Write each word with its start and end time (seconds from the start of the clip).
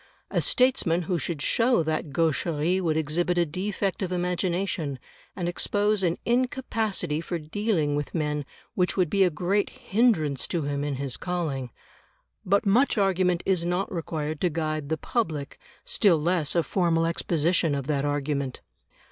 A 0.31 0.41
statesman 0.41 1.03
who 1.03 1.19
should 1.19 1.43
show 1.43 1.83
that 1.83 2.09
gaucherie 2.11 2.81
would 2.81 2.97
exhibit 2.97 3.37
a 3.37 3.45
defect 3.45 4.01
of 4.01 4.11
imagination, 4.11 4.97
and 5.35 5.47
expose 5.47 6.01
an 6.01 6.17
incapacity 6.25 7.21
for 7.21 7.37
dealing 7.37 7.95
with 7.95 8.15
men 8.15 8.43
which 8.73 8.97
would 8.97 9.11
be 9.11 9.23
a 9.23 9.29
great 9.29 9.69
hindrance 9.69 10.47
to 10.47 10.63
him 10.63 10.83
in 10.83 10.95
his 10.95 11.17
calling. 11.17 11.69
But 12.43 12.65
much 12.65 12.97
argument 12.97 13.43
is 13.45 13.63
not 13.63 13.93
required 13.93 14.41
to 14.41 14.49
guide 14.49 14.89
the 14.89 14.97
public, 14.97 15.59
still 15.85 16.17
less 16.19 16.55
a 16.55 16.63
formal 16.63 17.05
exposition 17.05 17.75
of 17.75 17.85
that 17.85 18.03
argument. 18.03 18.59